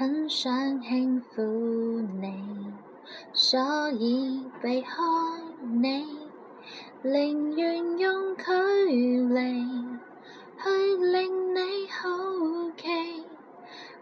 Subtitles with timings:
[0.00, 1.42] 很想轻抚
[2.22, 2.72] 你，
[3.34, 4.96] 所以避开
[5.60, 6.06] 你，
[7.02, 9.66] 宁愿用距离
[10.56, 12.08] 去令你好
[12.78, 12.88] 奇，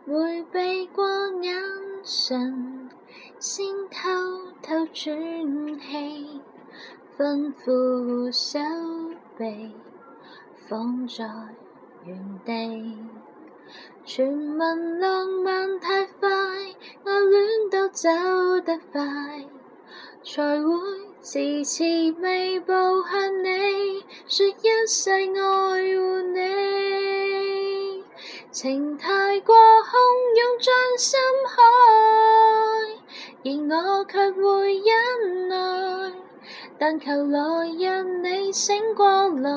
[0.06, 1.04] 回避过
[1.42, 1.60] 眼
[2.04, 2.88] 神，
[3.40, 4.08] 先偷
[4.62, 6.40] 偷喘气，
[7.18, 8.60] 吩咐手
[9.36, 9.72] 臂
[10.68, 11.28] 放在
[12.04, 12.96] 原地。
[14.04, 14.26] 传
[14.58, 18.08] 闻浪漫太快，爱恋都走
[18.64, 19.02] 得快，
[20.24, 20.70] 才会
[21.22, 21.84] 迟迟
[22.20, 28.04] 未步向你，说一世爱护你。
[28.50, 29.92] 情太过汹
[30.36, 31.56] 涌像深海，
[33.44, 34.42] 而我却会
[34.78, 35.56] 忍耐。
[36.78, 39.50] 但求来日你醒过来，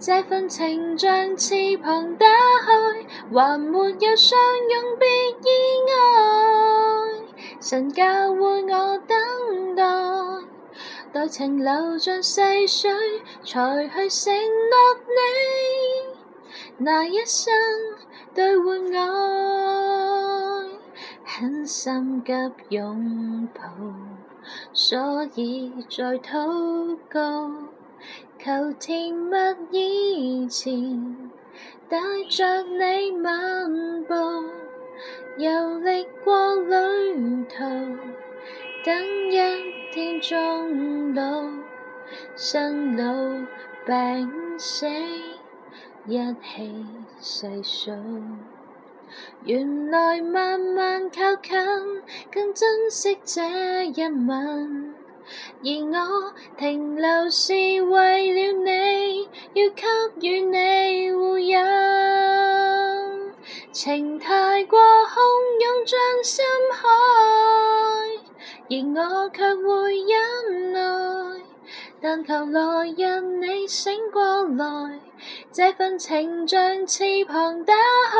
[0.00, 2.79] 这份情像翅膀打开，
[3.32, 5.48] 还没有相拥别意
[5.86, 5.90] 外。
[7.60, 9.84] 神教会我等待，
[11.12, 12.90] 待情流尽逝水，
[13.44, 14.74] 才去承诺
[15.06, 15.18] 你，
[16.78, 17.52] 那一生
[18.34, 18.98] 兑换爱，
[21.24, 22.32] 很心急
[22.70, 23.60] 拥抱。
[24.72, 27.50] 所以在祷告，
[28.38, 29.36] 求甜蜜
[29.70, 31.30] 以前，
[31.88, 34.14] 带着你漫步，
[35.38, 37.64] 游历过旅途，
[38.84, 39.38] 等一
[39.92, 41.22] 天终老，
[42.36, 43.12] 生老
[43.84, 44.86] 病死，
[46.06, 46.86] 一起
[47.18, 47.92] 细数。
[49.44, 51.58] 原来慢慢靠近，
[52.30, 54.94] 更珍惜这一吻。
[55.62, 61.58] 而我停留是为了你，要给予你护荫。
[63.72, 65.18] 情太过汹
[65.60, 66.88] 涌像深海，
[68.68, 70.80] 而我却会忍耐。
[72.02, 75.00] 但求来日你醒过来，
[75.52, 78.18] 这份情像翅膀打开，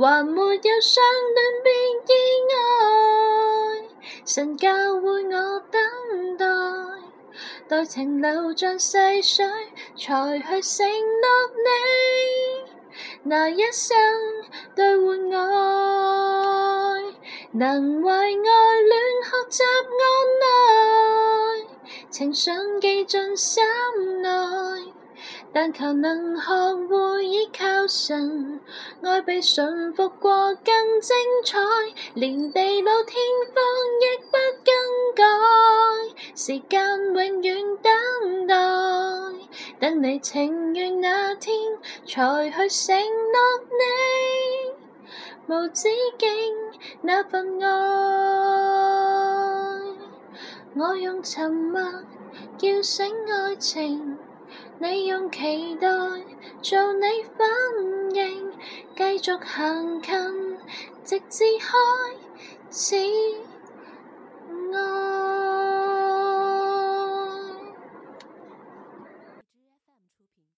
[0.00, 1.02] 还没有相
[1.34, 1.74] 恋便
[2.06, 2.10] 意
[2.48, 3.47] 外。
[4.24, 4.70] 神教
[5.00, 6.46] 会我等待，
[7.68, 9.46] 待情流像细水，
[9.96, 10.86] 才去承
[11.20, 11.26] 诺
[11.64, 11.68] 你，
[13.24, 13.96] 那一生
[14.74, 15.38] 兑换爱，
[17.52, 19.68] 能为爱恋学习安
[20.40, 20.44] 耐。
[22.10, 23.62] 情信记进心
[24.22, 24.28] 内，
[25.52, 28.60] 但求能学会依靠神，
[29.02, 31.58] 爱比驯服过更精彩，
[32.14, 33.16] 连地老天
[33.54, 33.62] 荒
[34.02, 34.74] 亦不更
[35.14, 35.24] 改。
[36.34, 36.80] 时间
[37.14, 38.54] 永远等待，
[39.80, 41.56] 等你情愿那天，
[42.06, 42.96] 才去承
[43.32, 43.38] 诺
[43.78, 45.88] 你，无止
[46.18, 46.28] 境
[47.00, 47.68] 那份爱。
[50.76, 51.80] 我用沉默
[52.58, 54.17] 叫醒爱情，
[54.80, 55.88] 你用期待
[56.62, 58.52] 做你反应
[58.96, 60.58] 继续行近
[61.04, 61.76] 直至开
[62.70, 62.96] 始
[64.72, 65.17] 爱。